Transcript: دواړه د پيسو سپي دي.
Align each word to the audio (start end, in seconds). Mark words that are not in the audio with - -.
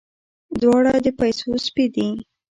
دواړه 0.61 0.93
د 1.05 1.07
پيسو 1.19 1.49
سپي 1.65 1.85
دي. 1.95 2.09